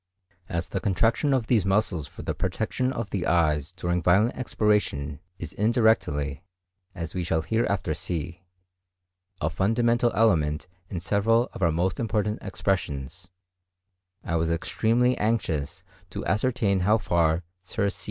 As 0.49 0.69
the 0.69 0.79
contraction 0.79 1.31
of 1.31 1.45
these 1.45 1.63
muscles 1.63 2.07
for 2.07 2.23
the 2.23 2.33
protection 2.33 2.91
of 2.91 3.11
the 3.11 3.27
eyes 3.27 3.71
during 3.71 4.01
violent 4.01 4.35
expiration 4.35 5.19
is 5.37 5.53
indirectly, 5.53 6.41
as 6.95 7.13
we 7.13 7.23
shall 7.23 7.43
hereafter 7.43 7.93
see, 7.93 8.41
a 9.41 9.47
fundamental 9.51 10.11
element 10.15 10.65
in 10.89 10.99
several 10.99 11.51
of 11.53 11.61
our 11.61 11.71
most 11.71 11.99
important 11.99 12.41
expressions, 12.41 13.29
I 14.23 14.37
was 14.37 14.49
extremely 14.49 15.15
anxious 15.19 15.83
to 16.09 16.25
ascertain 16.25 16.79
how 16.79 16.97
far 16.97 17.43
Sir 17.61 17.91
C. 17.91 17.99